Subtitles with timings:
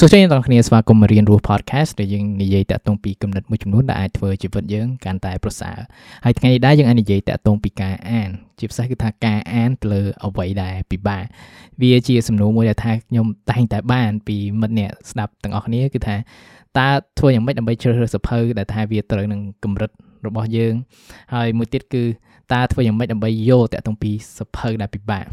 [0.00, 5.78] សួស្តីអ្នកទាំងគ្នាស្វាគមន៍មករៀនរស់ podcast ដែលយើងនិយាយតាក់ទងពីគំនិតមួយចំនួនដែលអាចធ្វើជីវិតយើងកាន់តែប្រសើរ
[6.24, 11.24] ហើយថ្ងៃនេះដែរយើងអាចនិយាយតាក់ទងពីការអានជាពិសេសគឺថាការអានទៅលើអ្វីដែលពិបាក
[11.80, 16.16] វាជាសំណួរមួយដែលថាខ្ញុំតែងតែបានពីមិត្តអ្នកស្ដាប់ទាំងអស់គ្នាគឺថា
[16.78, 16.88] តើ
[17.18, 19.90] ធ្វើយ៉ាងម៉េចដើម្បីជ្រើសរើសសភៅដែលថាវាត្រូវនឹងកម្រិត
[20.26, 20.74] របស់យើង
[21.34, 22.04] ហើយមួយទៀតគឺ
[22.52, 25.24] តើធ្វើយ៉ាងម៉េចដើម្បីយកតាក់ទងពីសភៅដែលពិបាក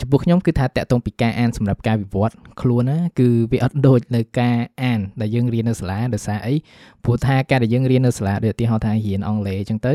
[0.00, 6.54] ចំពោះខ្ញុំគឺថាតាក់ទងពីការអានសម្រាប់ការវិវត្តខ្លួនណាគឺវាអត់ដូចនៅការអានដែលយើងរៀននៅសាលាដោយសារអី
[7.04, 9.92] ព្រោះថាការដែលយើងរៀននៅសាលាដូចឧទាហរណ៍ថារៀនអង់គ្លេសអញ្ចឹងទៅ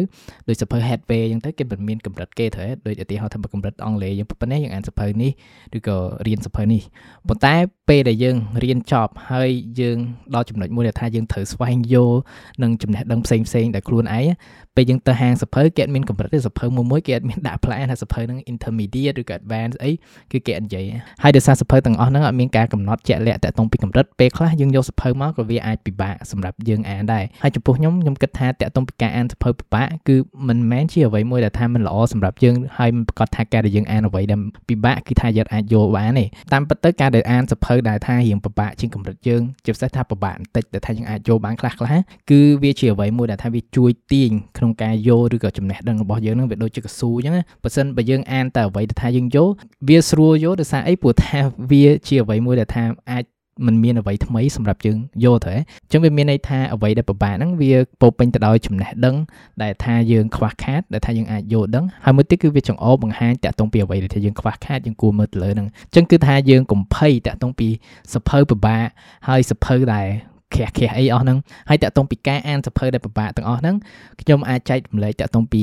[0.48, 5.32] ដូចសភៅ Headway អញ្ចឹងទៅគេមិនមានកម្រិតគេត្រូវដូចឧទាហរណ៍ថាកម្រិតអង់គ្លេសយើងប៉ុណ្ណេះយើងអានសភៅនេះ
[5.78, 6.82] ឬក៏រៀនសភៅនេះ
[7.28, 7.56] ប៉ុន្តែ
[7.90, 9.98] ពេលដែលយើងរៀនចប់ហើយយើង
[10.36, 12.20] ដល់ចំណុចមួយដែលថាយើងត្រូវស្វែងយល់
[12.64, 14.28] នឹងចំណេះដឹងផ្សេងផ្សេងដែលខ្លួនឯង
[14.76, 19.92] ពេលយើងទៅហាងសភៅគេអត់មានកម្រិតទេសភៅមួយមួយគេអត់មានដាក់ផ្លែថាសភៅហ្នឹង intermediate ឬក៏ advanced អី
[20.32, 20.84] គឺគេអត់និយាយ
[21.24, 30.16] ហើយដោយសារសភៅទាំងអស់ហ្នឹងអត់មានការកំណត់ជាក់លាក់តាក់ទងពីកម្រិតពេលខ្លះយើងយកសភៅមកក៏វាអាចពិបាកសម្រាប់យើងអានដែរហើយចំពោះខ្ញុំខ្ញុំគិតថាតាក់ទងពីការអានសភៅពិបាកគឺ
[30.48, 41.96] មិនមែនជាអ្វីមួយដែលថាមិនល្អសម្រាប់យើងហើយមិនប្រកាសថាការដែលយើងអានអ្វីដែលពិបាកគឺថាយើងអាចយល់បានទេតាមពិតទៅការដែលអានសភៅដែលថារៀងពិបាកជាងកម្រិតយើងជាពិសេសថាពិបាកបន្តិចដែលថាយើងអាចយល់បានខ្លះខ្លះ
[42.30, 49.52] គឺវាជាអ្វីមួយដែលថាវាជួយទាញក្នុងការយល់ឬក៏ចំណេះដឹងរបស់យើងនឹងវាដូចជាកស៊ូអញ្ចឹងណាបើសិនបើយើងអានតែអ្វីដែលថាយើងយល់
[49.88, 51.40] វាស្រួលយល់ដោយសារអីព្រោះថា
[51.72, 53.24] វាជាអ្វីមួយដែលថាអាច
[53.66, 59.16] มันមានអ្វីថ្មីសម្រាប់យើងយល់ទៅអញ្ចឹងវាមានន័យថាអ្វីដែលពិបាកហ្នឹងវាពោពេញទៅដោយចំណេះដឹង
[59.64, 67.70] ដែលថាយើងខ្វះខាតដែលថាយើងអាចយល់ដឹងហើយមួយទៀតគឺវាចង្អុលបង្ហាញតាក់ទងពីអ្វីដែលថាយើងខ្វះខាតយើងគួរមើលទៅលើហ្នឹងអញ្ចឹងគឺថាយើងកំភៃតាក់ទងពី
[68.14, 68.86] សភៅពិបាក
[69.28, 70.08] ហើយសភៅដែល
[70.56, 71.38] ខះខះអីអស់ហ្នឹង
[71.70, 73.76] ហើយតាក់ទងពីការអានសភៅដែលពិបាកទាំងអស់ហ្នឹង
[74.22, 75.62] ខ្ញុំអាចចែករំលែកតាក់ទងពី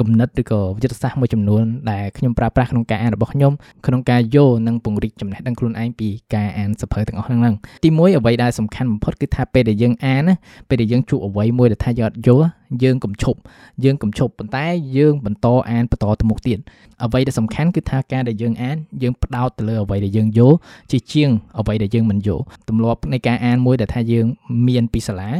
[0.00, 3.52] គំនិតឬក៏វិទ្យាសាស្ត្រមួយចំនួនដែលខ្ញុំប្រើប្រាស់ក្នុងការអានរបស់ខ្ញុំ
[3.86, 10.34] ក្នុងការយល់និងពង្រីកចំណេះដឹងខ្លួនឯងពីការអានសភៅទាំងអស់ហ្នឹងទីមួយអ្វីដែលសំខាន់បំផុតគឺថាពេលដែលយើងអានណា
[10.68, 12.46] ពេលដែលយើងជួបអ្វីមួយដែលថាយើងអត់យល់
[12.82, 13.38] យើងកុំឈប់
[13.84, 14.66] យើងកុំឈប់ប៉ុន្តែ
[14.96, 16.58] យើងបន្តអានបន្តទៅមុខទៀត
[17.04, 20.56] អ្វីដែលសំខាន់គឺថាការដែលយើងអានយើងផ្ដោតទៅលើអ្វីដែលយើងយល់
[20.90, 24.26] ជាជាងអ្វីដែលយើងមិនយល់ទម្លាប់នៃការអានមួយដែលថាយើង
[24.68, 25.30] មានពីសាលា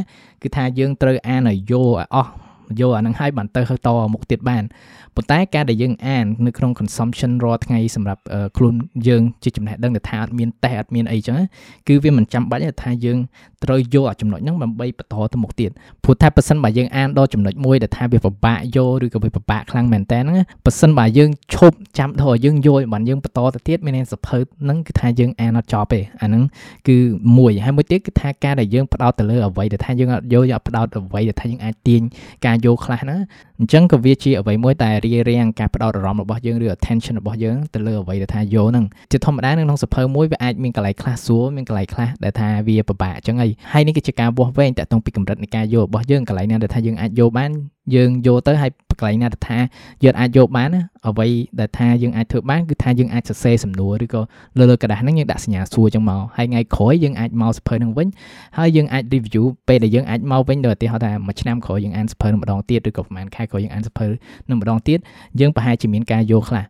[0.43, 2.44] គឺថាយើងត្រូវអានឲ្យយល់ឲ្យអស់
[2.79, 4.63] យកអានឹងឲ្យបានទៅតមុខទៀតបាន
[5.15, 8.21] ប៉ុន្តែការដែលយើងអាននៅក្នុង consumption រាល់ថ្ងៃសម្រាប់
[8.57, 8.75] ខ្លួន
[9.07, 11.39] យើងជាចំណេះដឹងដែលថាអត់មានតេស្តអត់មានអីចឹង
[11.87, 13.17] គឺវាមិនចាំបាច់ថាយើង
[13.63, 15.71] ត្រូវយកអាចំណុចហ្នឹងដើម្បីបន្តទៅមុខទៀត
[16.03, 26.43] ព្រោះថាប៉ះសិនបើយើងអានដល់ចំណុចមួយដែលថាវាពិបាកយកឬក៏វាពិបាកខ្លាំងមែនតើហ្នឹងប៉ះសិនបើយើងឈប់ចាំដល់យើងយកបានយើងបន្តទៅទៀតមានន័យសភៅហ្នឹងគឺថាយើងអានអត់ចប់ទេអាហ្នឹង
[26.87, 26.97] គឺ
[27.37, 32.01] មួយហើយមួយទៀតគឺថាការដែលយើងផ្ដោតទៅលើអ្វីដែលថាយើងអត់យកយកផ្ដោតអ្វីដែលថាយើងអាចទាញ
[32.45, 33.19] ការយកខ្លះហ្នឹង
[33.59, 47.51] អញ្ចឹងក៏វាជាអ្វីមួយតែរារាំងការផ្ដោតអារម្មណ៍របស់យើងឬ attention របស់យើងទៅលើអ្វីដែលថាយកហ្នឹងជាធម្មតានៅក្នុងសភៅមួយវាអាចមានកន្លែងខ្លះស្រួលមានកន្លែងខ្លះដែលថាវាពិបាកអញ្ចឹងហើយហើយនេះគឺជាការវាស់វែងតាក់ទងពីកម្រិតនៃការយករបស់យើងកន្លែងណាដែលថាយើងអាចយកបាន
[47.94, 48.70] យើងយកទៅហើយ
[49.00, 49.58] កន្លែងណាដែលថា
[50.04, 51.28] យើងអាចយកបានណាអ្វី
[51.60, 54.20] ដែលថាយើងអាចធ្វើបានគឺថាយើងអាចសរសេរសំណួរឬក៏
[54.58, 58.08] លើលើกระดาษហ្នឹងយើងដាក់សញ្ញាសួរចឹងមកហើយថ្ងៃក្រោយយើងអាចមកសភៅហ្នឹងវិញ
[58.58, 64.06] ហើយយើងអាច review ពេលដែលយើងអាចមកវិញដោយឧទាហរណ៍ថាមួយឆ្នាំក្រោយយើងអានសភៅនឹងម្ដងទៀតឬក៏ប្រហែលខែក្រោយយើងអានសភៅ
[64.48, 64.98] នឹងម្ដងទៀត
[65.40, 66.64] យើងប្រហែលជាមានការយកខ្លះ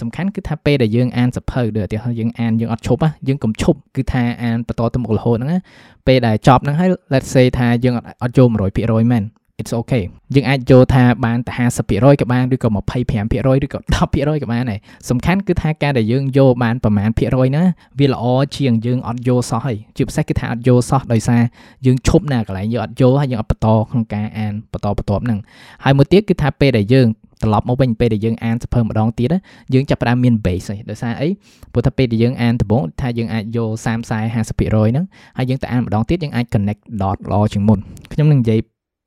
[0.00, 5.60] សំខាន់គឺថាពេលដែលយើងអានសភៅដូចឧទាហរណ៍យើងអានយើងអត់ឈប់យើងកុំឈប់គឺថាអានបន្តទៅមុខរហូតហ្នឹង
[6.06, 8.46] ពេលដែលចប់ហ្នឹងហើយ let's say ថាយើងអត់ចូល
[8.80, 9.24] 100%មែន
[9.59, 10.03] it's okay
[10.35, 11.53] យើងអាចយកថាបានតែ
[11.87, 14.79] 50%ក៏បានឬក៏25%ឬក៏10%ក៏បានដែរ
[15.09, 17.63] សំខាន់គឺថាការដែលយើងយកបានប្រមាណភាគរយណា
[17.99, 18.23] វាល្អ
[18.57, 21.41] ជាងយើងអត់យកសោះហើយជាពិសេសគឺថាអត់យកសោះដោយសារ
[21.85, 25.39] យើងឈប់ណាកន្លែងយើងអត់យកហើយយើងអត់បន្តក្នុងការអានបន្តបន្ទាប់ហ្នឹង
[25.83, 27.07] ហើយមួយទៀតគឺថាពេលដែលយើង
[27.43, 29.33] ត្រឡប់មកវិញពេលដែលយើងអានសភៅម្ដងទៀត
[29.73, 31.29] យើងចាប់ផ្ដើមមាន base ហើយដោយសារអី
[31.73, 35.05] ព្រោះថាពេលដែលយើងអានដំបូងថាយើងអាចយក30 40 50%ហ្នឹង
[35.37, 37.79] ហើយយើងទៅអានម្ដងទៀតយើងអាច connect dot ល្អជាងមុន
[38.13, 38.59] ខ្ញុំនឹងនិយាយ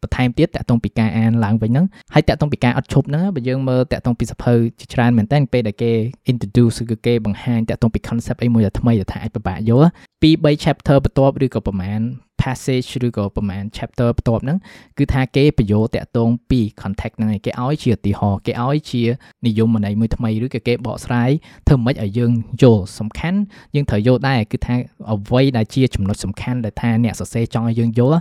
[0.05, 5.93] បន្ថែមទៀតតាក់ទងពីការអានឡើងវិញហ្នឹងហើយតាក់ទងពីការអត់ឈប់ហ្នឹងបើយើងមើលតាក់ទងពីសភៅជាច្រើនមែនតើពេលដែលគេ
[6.31, 9.89] introduce គឺគេបង្ហាញតាក់ទងពី concept អីមួយដែលថ្មីដែលថាអាចពិបាកយល់
[10.23, 12.01] ពី3 chapter បន្ទាប់ឬក៏ប្រហែល
[12.43, 14.59] passage ឬក៏ប្រហែល chapter បន្ទាប់ហ្នឹង
[14.99, 19.03] គឺថាគេបញ្យោតាក់ទងពី context ហ្នឹងឯងគេឲ្យជាឧទាហរណ៍គេឲ្យជា
[19.47, 21.31] និយមន័យមួយថ្មីឬក៏គេបកស្រាយ
[21.67, 22.33] ធ្វើម៉េចឲ្យយើង
[22.63, 23.39] យល់សំខាន់
[23.75, 24.75] យើងត្រូវយល់ដែរគឺថា
[25.13, 28.21] អ្វីដែលជាចំណុចសំខាន់ដែលថាអ្នកសរសេរចង់ឲ្យយើងយល់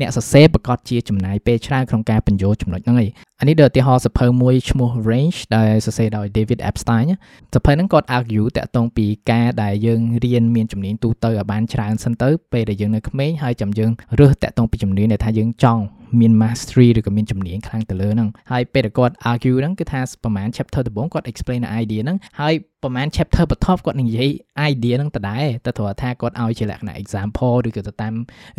[0.00, 3.10] អ្នកសរសេរប្រកាសជាចំណាយពេលច្រើនក្នុងការបញ្ចូលចំណុចហ្នឹងឯង
[3.40, 7.06] អានេះដូចឧទាហរណ៍សភៅមួយឈ្មោះ Range ដែលសរសេរដោយ David Epstein
[7.54, 13.90] សភៅហ្នឹងគាត់ argue តាក់ទងពីការដែលយើងរៀនមានជំនាញទូទៅឲ្យបានច្រើនសិនទៅពេលដែលយើងនៅក្មេងហើយហើយចាំយើង
[14.20, 15.82] រើសតាក់ទងពីជំនាញដែលថាយើងចង់
[16.20, 24.30] មាន mastery ឬក៏មានជំនាញខ្លាំងទៅលើហ្នឹងហើយពេលដែលគាត់ argue ហ្នឹងគឺថាប្រហែល chapter ដំបូងគាត់ explain នៅ idea ហ្នឹងហើយប្រហែល chapter បន្ទាប់គាត់នឹងនិយាយ
[24.70, 28.14] idea ហ្នឹងដដែលតែត្រង់ថាគាត់ឲ្យជាលក្ខណៈ example ឬក៏ទៅតាម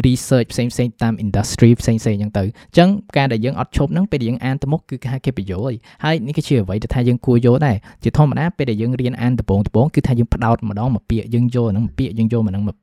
[0.06, 12.83] research ផ្សេងផ្សេងតាម industry ផ្សេងផ្សេងអញ្ចឹងទៅអញ្ចឹងការដែលយើងអត់ឈប់ហ្នឹងពេលដែលយើងអានទៅមុខគឺគេហៅគេប្រយោជន៍ហើយនេះគឺជាអ្វីដែលថាយើងគួរយកដែរជាធម្មតាពេលដែលយើងរៀនអានដំបូងដំបូងគឺថាយើងផ្ដោតម្ដងមកពាក្យយើងយកហ្នឹងមកពាក្យយើងយកមកហ្នឹងមក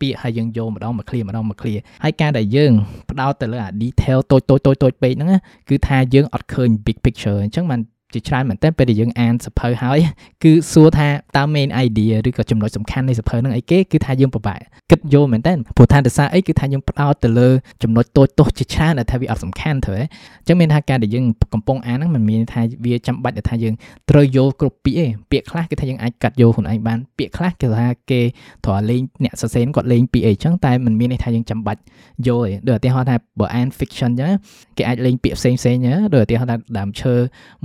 [0.00, 2.72] ពាក្យហើយយើងយកម្ដងមក clear ម្ដងមក clear ហើយការដែលយើង
[3.10, 5.30] ផ្ដោតទៅលើអា detail តូចតូចតូចតូចពេកហ្នឹង
[5.68, 7.80] គឺថាយើងអត់ឃើញ big picture អញ្ចឹងបាន
[8.14, 9.98] ជាច្រើនមែនតើពេលដែលយើងអានសភៅហើយ
[10.44, 14.60] គឺសួរថាតើ main idea ឬក៏ចំណុចសំខាន់នៃសភៅហ្នឹងអីគេគឺថាយើងពិបាក
[14.90, 17.48] គិតយល់មែនតើព្រោះថាភាសាអីគឺថាយើងផ្ដោតទៅលើ
[17.82, 21.24] ចំណុចតូចតូចជាច្រើនដែលថាវាអត់សំខាន់ទៅហ៎អញ្ចឹងមានថាការដែលយើង
[21.54, 23.74] កំពុងអានហ្នឹងមិនមានថាវាចាំបាច់ដែលថាយើង
[24.10, 28.20] ត្រូវយល់គ្រប់ពាក្យទេពាក្យខ្លះគឺថាយើងអាចកាត់យល់ខ្លួនឯងបានពាក្យខ្លះគឺថាគេ
[28.64, 31.80] ត្រូវលេងអ្នកសរសេរគាត់លេងពាក្យអីចឹងតែមិនមានន័យថាយើងចាំបាច់
[32.26, 34.32] យល់ទេដូចឧទាហរណ៍ថាបើអាន fiction ចឹង
[34.76, 35.76] គេអាចលេងពាក្យផ្សេងផ្សេង
[36.14, 37.14] ដូចឧទាហរណ៍ថាដើមឈើ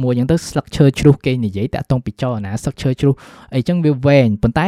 [0.01, 3.13] មួយចឹងទៅស្លឹកឈើជ្រុះគេនិយាយតាក់ទងពីចលនាស្លឹកឈើជ្រុះ
[3.55, 4.67] អីចឹងវាវែងប៉ុន្តែ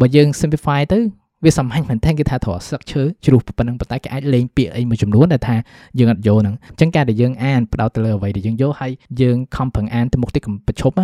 [0.00, 0.98] បើយើង simplify ទៅ
[1.44, 5.56] វាសាមញ្ញមែនតើគេថាត្រូវស្លឹកឈើជ្រុះប៉ុណ្ណឹងប៉ុន្តែគេអាចលេងពាក្យអីមួយចំនួនដែលថា
[5.98, 10.94] យើងអត់យកហ្នឹងអញ្ចឹងការដែលយើងអានផ្ដោតទៅលើអ្វីដែលយើងយកហើយយើងខំប្រឹងអានទៅមុខទីកំប្រឈប់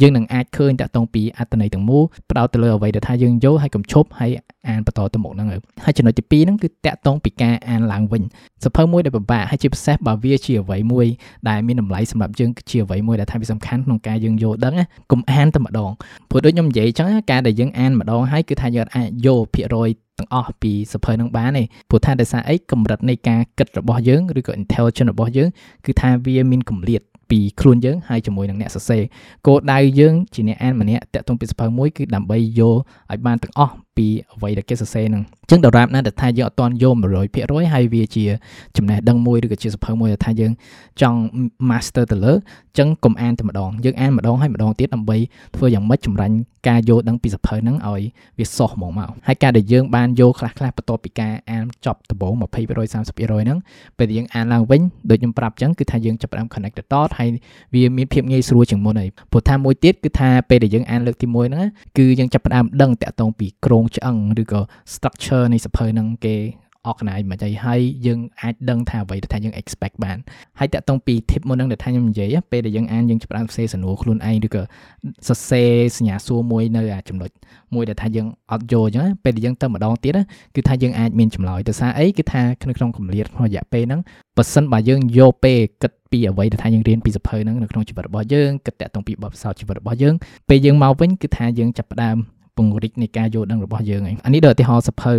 [0.00, 4.30] យើងនឹងអាចឃើញតាក់ទងពីអត្ថន័យទាំងមូលផ្ដោតទៅលើអ្វីដែលថាយើងយកហើយកំឈប់ហើយ
[4.68, 5.48] អានបន្តទៅមុខហ្នឹង
[5.84, 8.22] ហើយចំណុចទី2ហ្នឹងគឺតាក់ទងពីការអានឡើងវិញ
[8.64, 11.06] សភៅមួយដែលពិបាកហើយជាពិសេសបើវាជាអ្វីមួយ
[11.48, 14.74] ដែលមានតម្លៃសម្រាប់យើងគឺជាអ្វីមួយដែលថាវាសំខាន់ក្នុងការយើងយល់ដឹង
[15.10, 15.90] កុំអានតែម្ដង
[16.30, 19.83] ព្រោះដូចខ្ញុំនិយាយអញ្ចឹងការដែលយើងអានម្ដងហើយគឺថាយើងអាចយកភាគរយ
[20.18, 25.48] ទាំងអស់ពីសភៅនឹងបានទេព្រោះថាដោយសារអីកម្រិតនៃការគិតរបស់យើងឬក៏ intelligence របស់យើង
[25.86, 29.02] គឺថាវាមានកម្រិតពីខ្លួនយើងហើយជាមួយនឹងអ្នកសរសេរ
[29.46, 32.76] គោលដៅយើងជាអ្នកអានម្នាក់តាក់ទងពីសភៅមួយគឺដើម្បីយក
[33.12, 36.94] ឲ្យបានទាំងអស់ ពីអ្វីដែលគេសរសេរហ្នឹងអញ្ចឹងដរាបណាដែលថាយើងអត់ទាន់យក
[37.34, 38.24] 100%ហើយវាជា
[38.76, 40.52] ចំណេះដឹងមួយឬក៏ជាសភៅមួយដែលថាយើង
[41.02, 41.20] ចង់
[41.68, 45.16] master ទៅលើអញ្ចឹងកុំអានតែម្ដងយើងអានម្ដងហើយម្ដងទៀតដើម្បី
[45.56, 46.36] ធ្វើយ៉ាងម៉េចចម្រាញ់
[46.68, 48.02] ការយល់ដឹងពីសភៅហ្នឹងឲ្យ
[48.38, 53.58] វាសោះហ្មងមកហើយការដែលយើងបានយកខ្លះខ្លះបន្ទាប់ពីការអានចប់ដំបូង20% 30%ហ្នឹង
[53.98, 54.80] ពេលយើងអានឡើងវិញ
[55.10, 57.28] ដូចខ្ញុំប្រាប់អញ្ចឹងគឺថាយើងចាប់ផ្ដើម connect the dot ហើយ
[57.74, 61.66] វាមានភាពងាយស្រួលជាងមុនហើយព្រោះថាមួយទៀតគឺថាពេលដែលយើងអានលើកទី1ហ្នឹង
[61.98, 64.60] គឺយើងចាប់ផ្ដើមដឹងតាក់ទងពីក្រងងឆ្អឹងឬក៏
[64.94, 66.36] structure នៃសភៅហ្នឹងគេ
[66.90, 70.18] organize មកអីហើយយើងអាចដឹងថាអ្វីដែលថាយើង expect បាន
[70.58, 74.62] ហើយតាក់ទងពី tip មុនហ្នឹងដែលថាខ្ញុំនិយាយពេលដែលយើងអានយើងចាប់ផ្ដើមសរសេរសំណួរខ្លួនឯងឬក៏
[75.28, 77.30] សរសេរសញ្ញាសួរមួយនៅចំណុច
[77.74, 80.12] មួយដែលថាយើងអត់យកអញ្ចឹងពេលដែលយើងទៅម្ដងទៀត
[80.54, 84.00] គឺថាយើងអាចមានចម្លើយទៅសារអីគឺថាក្នុងកម្រិតក្នុងរយៈពេលហ្នឹង
[84.36, 90.14] បើសិនបើយើងយកពេលគិតពីអ្វីដែលថាយើងរៀនពីសភៅហ្នឹងនៅក្នុងជីវិតរបស់យើងគិតតាក់ទងពីបទពិសោធន៍ជីវិតរបស់យើង
[90.48, 92.16] ពេលយើងមកវិញគឺថាយើងចាប់ផ្ដើម
[92.56, 95.12] ពង្រីកនៃការយល់ដឹងរបស់យើងឯងអានេះដូចឧទាហរណ៍សភៅ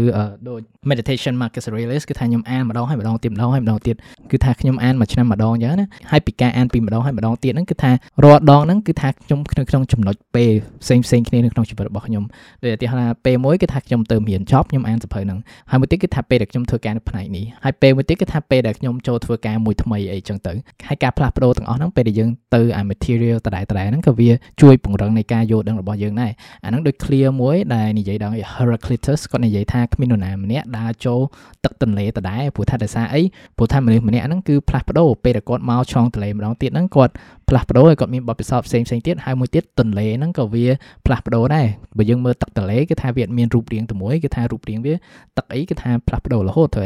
[0.50, 0.60] ដូច
[0.90, 3.96] meditation Marcus Aurelius គឺថាខ្ញុំអានម្ដងហើយម្ដងទៀតម្ដងហើយម្ដងទៀត
[4.32, 7.92] គឺថាខ្ញុំអានមួយឆ្នាំម្ដងអញ្ចឹងណាហើយពីការអានពីម្ដងហើយម្ដងទៀតហ្នឹងគឺថា
[8.24, 10.52] រាល់ដងហ្នឹងគឺថាខ្ញុំក្នុងក្នុងចំណុចពេល
[10.84, 12.24] ផ្សេងផ្សេងគ្នានៅក្នុងជីវិតរបស់ខ្ញុំ
[12.64, 15.40] ដូចឧទាហរណ៍ពេលមួយគឺថាខ្ញុំទៅរៀនចប់ខ្ញុំអានសភៅហ្នឹង
[15.70, 20.54] ហើយមួយទៀតគឺថាពេលដែលខ្ញុំធ្វើការនៅផ្នែកនេះហើយពេលមួយទៀតគឺថាពេលដែលខ្ញុំចូលធ្វើការមួយថ្មីអីចឹងទៅ
[20.88, 24.30] ហើយការផ្លាស់ប្ដូរទាំងអស់ហ្នឹងពេលដែលយើងទៅអា material ដដែលដដែលហ្នឹងក៏វា
[24.62, 26.32] ជួយពង្រឹងនៃការយល់ដឹងរបស់យើងដែរ
[26.66, 31.20] អាហ្នឹងដូច clear មួយដែលនិយាយដល់ Heraclitus គាត់និយាយថាគ្មាននរណាម្នាក់ដើរចូល
[31.64, 33.22] ទឹកទន្លេដដែលព្រោះថាដោយសារអី
[33.58, 37.14] ព្រោះថាមនុស្សម្នាក់ហ្នឹងគឺផ្លាស់ប្ដូរពេលដែលគាត់មកឆ្លងទន្លេម្ដងទៀតហ្នឹងគាត់
[37.50, 40.66] ផ្លាស់ប្ដូរហើយគាត់មានបទពិសោធន៍ផ្សេងផ្សេងទៀតហើយមួយទៀតទន្លេហ្នឹងក៏វា
[41.06, 41.68] ផ្លាស់ប្ដូរដែរ
[41.98, 44.94] បើយើងមើលទឹកទន្លេគឺថាវាអត់មានរូបរាងតែមួយគឺថារូបរាងវា
[45.38, 46.86] ទឹកអីគឺថាផ្លាស់ប្ដូររហូតទៅ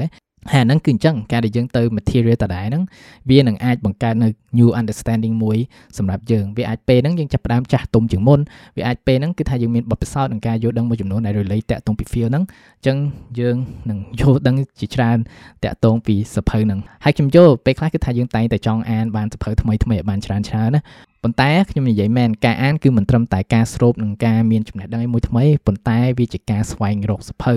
[0.51, 2.83] ហើយអាហ្នឹងគឺអញ្ចឹងការដែលយើងទៅ material ដដែលហ្នឹង
[3.29, 4.27] វានឹងអាចបង្កើតនៅ
[4.57, 5.57] new understanding មួយ
[5.97, 8.39] សម្រាប់យើងវាអាចពេលហ្នឹងយើងចាប់ផ្ដើមចាស់ទុំជាងមុន
[8.77, 12.43] វាអាចពេលហ្នឹងគឺថាយើងមានបទពិសោធន៍នឹងការយល់ដឹងមួយចំនួនដែល relate តាក់ទងពី feel ហ្នឹង
[12.77, 12.97] អញ្ចឹង
[13.39, 13.55] យើង
[13.89, 15.17] នឹងយល់ដឹងជាច្រើន
[15.63, 20.81] តាក់ទងពីសភៅហ្នឹងហើយខ្ញុំយល់ពេលខ្លះគឺថាយើងតែងតែចង់អានបានសភៅថ្មីថ្មីឲ្យបានច្រើនច្រើនណា
[21.23, 27.53] ប៉ុន្តែខ្ញុំនិយាយមែនការអានគឺមិនត្រឹមតែការស្រូបនឹងការមានចំណេះដឹងមួយថ្មីប៉ុន្តែវាជាការស្វែងរកសភៅ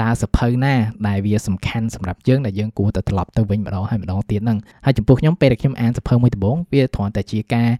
[0.00, 0.74] តើសភៅណា
[1.08, 7.70] ដែលវាសំខាន់សម្រាប់យើងដែលយើងគួរតែត្រឡប់ទៅវិញម្ដងហើយម្ដងទៀតហ្នឹងហើយចំពោះខ្ញុំពេលដែលខ្ញុំអានសភៅមួយដំបូងវាគ្រាន់តែជាការ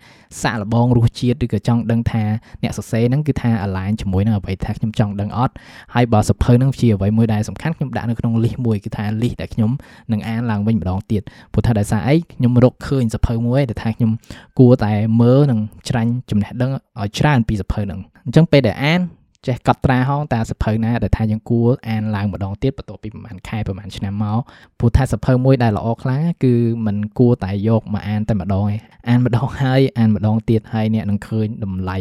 [0.42, 2.24] សាក់លបងរសជាតិឬក៏ចង់ដឹងថា
[2.62, 5.54] អ្នកសរសេរហ្នឹងគឺថា align ជាមួយនឹងអ្វីថាខ្ញុំចង់ដឹងអត់
[5.94, 9.70] ហើយបើសភៅហ្នឹងជាអ្វីមួយដែលសំខាន់ខ្ញុំដាក់នៅក្នុង list មួយគឺថា list ដែលខ្ញុំ
[10.12, 14.10] នឹងអានឡើងវិញម្ដងទៀតព្រោះថាដោយសារអីខ្ញុំរកឃើញសភៅមួយដែលថាខ្ញុំ
[14.58, 19.00] គួរតែមើលនិងច្រាញ់ចំណេះដឹងឲ្យច្រើនពីសភៅហ្នឹងអញ្ចឹងពេលដែលអាន
[19.46, 24.38] ចេះកត់ត្រាហងតើសភៅណាដែលថាយើងគួរអានឡើងម្ដងទៀតបន្ទាប់ពីប្រហែលខែប្រហែលឆ្នាំមក
[24.78, 26.54] ព្រោះថាសភៅមួយដែលល្អខ្លាំងគឺ
[26.86, 28.72] มันគួរតែយកមកអានតែម្ដងឯង
[29.08, 31.98] អានម្ដងហើយអានម្ដងទៀតហើយអ្នកនឹងឃើញតម្លៃ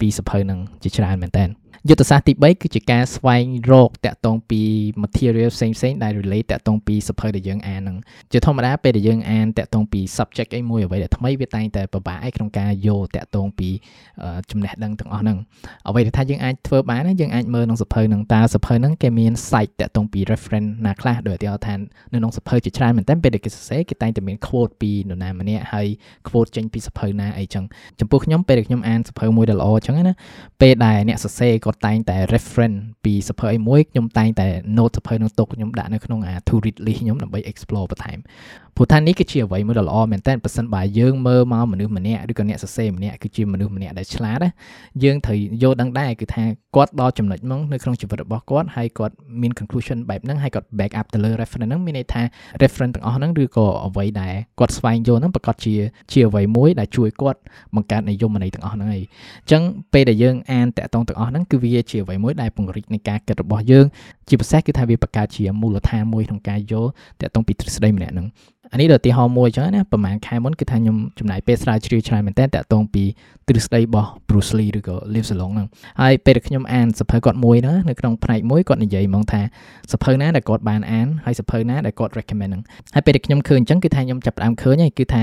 [0.00, 1.44] ពីសភៅហ្នឹងជាច្រើនមែនតើ
[1.88, 4.62] យុទ្ធសាស្ត្រទី3គឺជាការស្វែងរកតាក់ទងពី
[5.02, 7.96] material ផ្សេងផ្សេងដែល relate តាក់ទងពីសភៅដែលយើងអានហ្នឹង
[8.32, 13.68] ជាធម្មតាពេលដែលយើងអានតាក់ទងពី subject អីមួយអ្វីដែលថ្មីវាតែងតែពិបាកឯក្នុងការយកតាក់ទងពី
[14.50, 15.38] ចំណេះដឹងទាំងអស់ហ្នឹង
[15.88, 21.74] អ្វីដែលថាយើងអាចធ្វើបានយើងអាចមើលក្នុងសភៅហ្នឹងតើសភៅហ្នឹងគេមាន site តាក់ទងពី reference ណាខ្លះដោយឧទាហរណ៍ថា
[22.12, 25.86] នៅក្នុងសភៅជាច្រើនមែនតើពេលដែលគេសរសេរគេតែងតែមាន quote ពីនរណាម្នាក់ហើយ
[26.28, 27.64] quote ចេញពីសភៅណាអីចឹង
[28.00, 30.14] ចំពោះខ្ញុំពេលដែលខ្ញុំអានសភៅមួយដែលល្អចឹងណា
[30.60, 38.18] ពេលដែលអ្នកសរសេរគាត់តែងតែ reference ពីសភៅអីមួយខ្ញុំតែងតែ note សភៅនោះទុកខ្ញុំដាក់នៅក្នុងអា to read list ខ្ញុំដើម្បី explore បន្ថែម
[38.76, 44.50] ព្រោះថានេះគឺជាអ្វីមួយដ៏ល្អមែនតើប៉ះសិនបើយើងមើលមកមនុស្សម្នាក់ឬក៏អ្នកសរសេរម្នាក់គឺជាមនុស្សម្នាក់ដែលឆ្លាតណា
[45.02, 46.44] យើងត្រូវយល់ដឹងដែរគឺថា
[46.76, 52.22] គាត់ដល់ចំណុចមកនៅក្នុងជីវិតរបស់គាត់ហើយគាត់មាន conclusion បែបហ្នឹងហើយគាត់ back up ទៅលើ reference ហ្នឹងមានន័យថា
[52.62, 55.74] reference ទាំងអស់ហ្នឹងឬក៏អ្វីដែលគាត់ស្វែងយល់ហ្នឹងប្រកាសជា
[56.12, 57.40] ជាអ្វីមួយដែលជួយគាត់
[57.74, 59.62] បង្កើតនិយមន័យទាំងអស់ហ្នឹងហើយអញ្ចឹង
[59.92, 63.86] ពេលដែលយើងអានតាក់ទងទាំងអស់ហ្នឹងគឺវាជាអ្វីមួយដែលពង្រីកនៃការគិតរបស់យើង
[64.28, 66.90] ជាពិសេសគឺថាវាបង្កើតជាមូលដ្ឋានមួយក្នុងការយល់
[67.20, 68.28] តាក់ទងពីទ្រឹស្ដីម្នាក់ហ្នឹង
[68.72, 73.04] អានេះដល់ឧទាហរណ៍មួយចឹងណាប្រហែលខែមុនគឺថាខ្ញុំចំណាយពេលស្រាវជ្រាវច្រើនមែនតើតាក់ទងពី
[73.48, 75.68] ទ្រឹស្ដីរបស់ Bruce Lee ឬក៏ Liv Salong ហ្នឹង
[76.00, 79.42] ហើយពេលដែលខ្ញុំអានសភៅគាត់មួយណានៅក្នុងផ្នែកមួយគាត់និយាយហ្មងថា
[79.92, 82.62] សភៅណាដែលគាត់បានអានហើយសភៅណាដែលគាត់ recommend ហ្នឹង
[82.94, 85.22] ហើយពេលដែលខ្ញុំឃើញអញ្ចឹងគឺថាខ្ញុំចាប់ផ្ដើមឃើញហើយគឺថា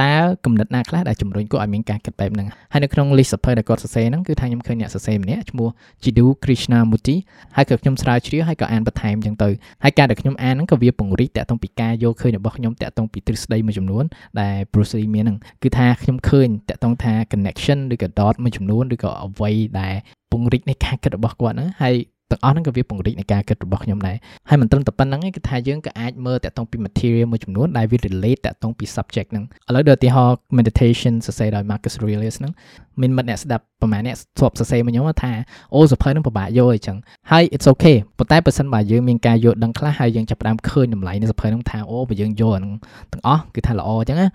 [0.00, 5.68] តើគំនិតណាខ្លះដែលជំរុញគាត់ឲ្យមានការគិតបែបហ្នឹងហើយនៅក្នុង list សភៅដែលគាត់សរសេរហ្នឹងគឺថាខ្ញុំឃើញអ្នកសរសេរម្នាក់ឈ្មោះ
[6.02, 7.16] Jiddu Krishnamurti
[7.56, 9.48] ហើយក៏ខ្ញុំស្រាវជ្រាវហើយក៏អានបន្ថែមអញ្ចឹងទៅ
[9.84, 14.04] ហើយការដែលខ្ញុំអានហ្នឹងក៏វាពង្រីកតាក់ទងពីការយល់ឃើញរបស់ខ្ញុំតាក់ទងពីទ្រឹស្ដីមួយចំនួន
[14.40, 19.94] ដែល Bruce Lee មានហ្នឹងគឺថាខ្ញុំឃើញតាក់ទងថា connection ឬក៏ dot មួយចំនួនឬក៏អ្វីដែល
[20.32, 21.94] ពង្រីកនៃការគិតរបស់គាត់ហ្នឹងហើយ
[22.32, 24.16] ទាំងអស់ហ្នឹងក៏វាពង្រីកនៃការគិតរបស់ខ្ញុំដែរ
[24.48, 32.52] ហើយមិនត្រឹមតែប៉ុណ្្នឹងទេគឺថាយើងក៏អាចមើលតាក់ទងពី material មួយចំនួនដែលវា relate តាក់ទងពី subject ហ្នឹងឥឡូវដូចឧទាហរណ៍ meditation សរសេរដោយ Marcus Aurelius ហ្នឹង
[33.00, 35.32] មានមិត្តអ្នកស្ដាប់ប្រហែលអ្នកធ្លាប់សរសេរមកខ្ញុំថា
[35.74, 36.98] អូសភៅហ្នឹងពិបាកយល់អញ្ចឹង
[37.30, 42.74] ហើយ it's okay ប៉ុន្តែបើសិនបើយើងមានការយល់ដឹងខ្លះហើយយើងចាប់ផ្ដើមឃើញតម្លៃនៃសភៅហ្នឹងថាអូបើយើងយល់ហ្នឹង
[43.12, 44.28] ទាំងអស់គឺថាល្អអញ្ចឹងណា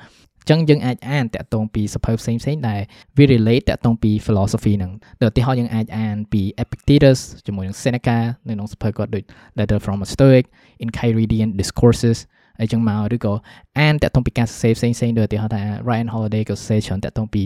[0.49, 2.81] ចឹងយើងអាចអានតាក់ទងពីសភៅផ្សេងផ្សេងដែល
[3.17, 9.23] វា relate តាក់ទងពី philosophy ហ្នឹងដូចឧទាហរណ៍យើងអាចអានពី Epictetus ជាមួយនឹង Seneca នៅក្នុងសភៅគាត់ដូច
[9.57, 10.45] Letter from a Stoic
[10.83, 12.19] Enchiridion Discourses
[12.59, 13.33] អីចឹងមកឬក៏
[13.79, 17.43] អានតាក់ទងពីការសរសេរផ្សេងផ្សេងដូចឧទាហរណ៍ថា Ryan Holiday ក៏សរសេរច្រើនតាក់ទងពី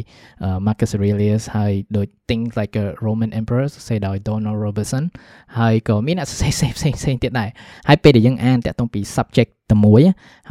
[0.65, 5.03] Marcus Aurelius ហើយដូច Things Like a Roman Emperor សរសេរដោយ Donald Robertson
[5.59, 7.49] ហើយក៏មានអ្នកសរសេរផ្សេងផ្សេងផ្សេងទៀតដែរ
[7.87, 10.01] ហើយពេលដែលយើងអានតាក់ទងពី subject តែមួយ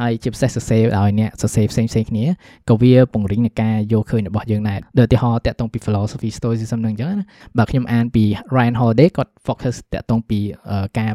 [0.01, 2.25] ហើយជាពិសេសសរសេរឲ្យអ្នកសរសេរផ្សេងផ្សេងគ្នា
[2.69, 7.25] ក៏វាពង្រឹងនៃការយកឃើញរបស់យើងដែរដូចឧទាហរណ៍តាក់ទងពី philosophy stoicism នឹងអញ្ចឹងណា
[7.57, 8.23] បើខ្ញុំអានពី
[8.55, 10.39] Ryan Holiday គាត់ focus តាក់ទងពី
[10.99, 11.11] ការ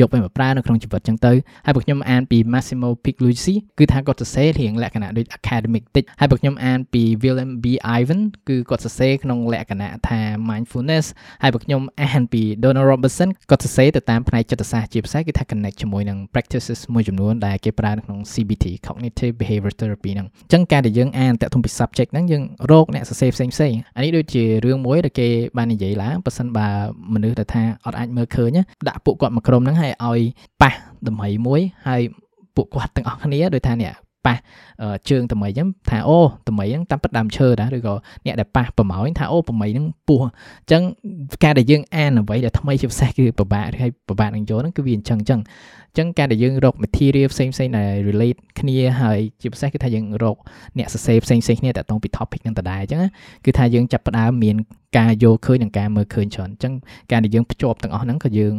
[0.00, 1.32] យកទៅប្រើនៅក្នុងជីវិតអញ្ចឹងទៅ
[1.64, 7.66] ហើយបើខ្ញុំអានពី Massimo Pigliucci គឺថាគាត់សរសេររៀងលក្ខណៈដូច academic តិចហើយបើខ្ញុំអានពី William B
[7.98, 11.06] Ivan គឺគាត់សរសេរក្នុងលក្ខណៈថា mindfulness
[11.42, 26.68] ហើយបើខ្ញុំអានពី Donald Robertson គាត់សរសេរទៅតាមផ្នែកចិត្តសាស្ត្រជាពិសេសគឺថា connect ជាមួយនឹង practices មួយចំនួនដែលគេប្រើនៅក្នុង CBT cognitive behavior therapy ហ្នឹងអញ្ចឹងការដែលយើងអានតាក់ទងពី subject ហ្នឹងយើងរកអ្នកសរសេរផ្សេងផ្សេងអានេះដូចជារឿងមួយដែលគេបាននិយាយឡើងប៉ះសិនបើ
[27.14, 30.20] មនុស្សដែលថាអត់អាចមើលឃើញដាក់ពួកគាត់មកក្រុមហ្នឹងហើយឲ្យ
[30.62, 30.72] ប៉ះ
[31.06, 32.02] តម្រៃមួយហើយ
[32.58, 33.92] ពួកគាត់ទាំងអស់គ្នាដូចថានេះ
[34.26, 34.36] ប៉ះ
[35.10, 37.94] ជើងតម្រៃហ្នឹងថាអូតម្រៃហ្នឹងតាមពិតដើមឈើដែរឬក៏
[38.26, 40.82] អ្នកដែលប៉ះប្រម៉ោយថាអូប្រម៉ៃហ្នឹងពោះអញ្ចឹង
[41.44, 45.40] ការដែលយើងអានអ្វីដែលថ្មីជាពិសេសគឺពិបាកហើយពិបាកនឹងយកហ្នឹងគឺវាអញ្ចឹងអញ្ចឹង
[45.90, 50.36] អញ្ចឹងការដែលយើងរក material ផ្សេងផ្សេងដែល relate គ្នាហើយជាពិសេសគឺថាយើងរក
[50.78, 53.00] អ្នកសរសេរផ្សេងផ្សេងគ្នាតាក់ទងពី topic ហ្នឹងដដែលអញ្ចឹង
[53.44, 54.56] គឺថាយើងចាប់ផ្ដើមមាន
[54.98, 56.74] ការយកឃើញនិងការមើលឃើញច្រើនអញ្ចឹង
[57.10, 58.54] ការដែលយើងភ្ជាប់ទាំងអស់ហ្នឹងក៏យើង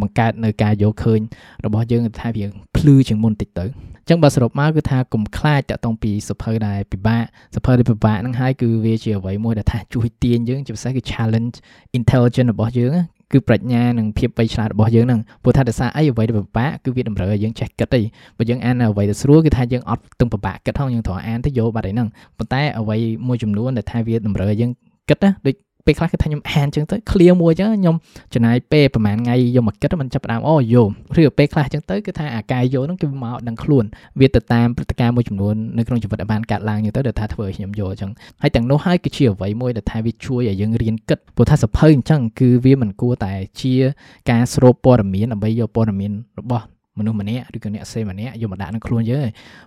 [0.00, 1.20] បង្កើតនៅការយកឃើញ
[1.64, 2.44] របស់យើងថាវា
[2.76, 7.24] ភ្លឺជាងមុនតិចទៅអញ្ចឹងបើសរុបមកគឺថាកុំខ្លាចតាក់ទងពីសភៅដែលពិបាក
[7.56, 11.56] សភៅដែលពិបាកហ្នឹងហើយគឺវាជាអ្វីមួយដែលថាជួយទាញយើងជាពិសេសគឺ challenge
[11.98, 12.94] intelligence របស់យើង
[13.32, 18.00] គឺប្រាជ្ញានិងភាពវៃឆ្លាតរបស់យើងហ្នឹងព្រោះថាដោយសារអីអ្វីដែលពិបាកគឺវាតម្រូវឲ្យយើងចេះគិតទេ
[18.38, 22.08] បើយើងអានអ្វីដែលស្រួលគឺថាយើងអត់ទាំងពិបាកគិតផងយើងត្រូវអានទៅយកបាត់ឯហ្នឹង
[22.38, 22.96] ប៉ុន្តែអ្វី
[23.28, 24.70] មួយចំនួនដែលថាវាតម្រូវឲ្យយើង
[25.08, 25.54] គិតណាដូច
[25.86, 27.96] ពេលខ្លះគឺថាខ្ញុំអានចឹងទៅ clear មួយចឹងខ្ញុំ
[28.34, 33.84] ចំណាយពេលប្រហែលថ្ងៃយកមកគិតមិនចាប់ដើមអូយល់ឬពេលខ្លះចឹងទៅគឺថាអាកាយយល់ហ្នឹងគឺមកដឹងខ្លួន
[34.20, 38.10] វាទៅតាមព្រឹត្តិការណ៍មួយចំនួននៅក្នុងជីវិតដែលបានកាត់ឡើងចឹងទៅដែលថាធ្វើឲ្យខ្ញុំយល់ចឹង
[38.42, 43.74] ហើយទាំងនោះហើយគឺជាអ្វីមួយដែលថាវាជួយឲ្យយើងរៀនគិតព្រោះថាសភៅអញ្ចឹងគឺវាមិនគួរតែជា
[44.30, 46.64] ការស្រូបព័ត៌មានដើម្បីយកព័ត៌មានរបស់
[46.98, 49.26] មនុស្សម្នាក់ឬក៏អ្នកសេម្នាក់យកមកដាក់ក្នុងខ្លួនយើង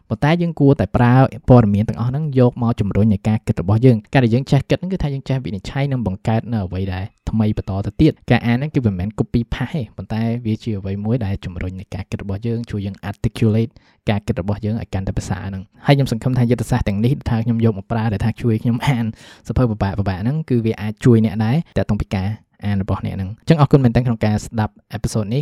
[0.10, 1.14] ប៉ុន្តែយើងគួរតែប្រើ
[1.50, 13.72] ព័ត៌មានទាំងអស់ហ្នឹងយកមកជំរុញនៃការគិតរបស់យើងការដែលយើងចេះគិតហ្នឹងគឺថាយើងចេះវិនិច្ឆ័យនិងបង្កើតនៅអ្វីដែលថ្មីបន្តទៅទៀតការអានហ្នឹងគឺមិនមែន copy paste ទេប៉ុន្តែវាជាអ្វីមួយដែលជំរុញនៃការគិតរបស់យើងជួយយើង articulate
[14.10, 19.06] ការគិតរបស់យើងឲ្យកាន់តែភាសាហ្នឹងហើយខ្ញុំសង្ឃឹមថាយុទ្ធសាស្ត្រទាំងនេះថាខ្ញុំយកមកប្រើដែលថាជួយខ្ញុំអាន
[19.48, 22.28] សភៅពិបាកពិបាកហ្នឹងគឺវាអាចជួយអ្នកដែរតែតុងពីការ
[22.66, 25.42] អានរបស់អ្នកហ្នឹងអញ្ចឹងអរគុណមែនទែនក្នុងការស្ដាប់អេពីសូតនេះ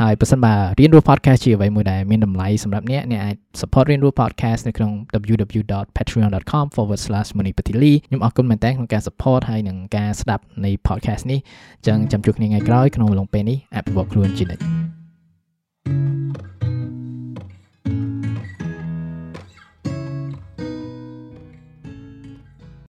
[0.00, 4.90] ហើយប្រសិនបើរៀនរស់ podcast ជាអ្វីមួយដែលមានតម្លៃសម្រាប់អ្នកអ្នកអាច support រៀនរស់ podcast នៅក្នុង
[5.32, 11.38] www.patreon.com/monipatili ខ្ញុំអរគុណមែនទែនក្នុងការ support ហើយនឹងការស្ដាប់នៃ podcast នេះ
[11.76, 14.62] អញ្ចឹងចាំជួបគ្នាថ្ងៃក្រោយក្នុងអំឡុងពេលនេះអភិវឌ្ឍខ្លួនជានិច្ច